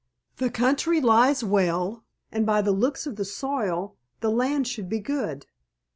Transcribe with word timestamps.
The 0.37 0.49
country 0.49 0.99
lies 0.99 1.43
well, 1.43 2.05
and 2.31 2.43
by 2.43 2.63
the 2.63 2.71
looks 2.71 3.05
of 3.05 3.17
the 3.17 3.23
soil 3.23 3.97
the 4.21 4.31
land 4.31 4.67
should 4.67 4.89
be 4.89 4.97
good. 4.97 5.45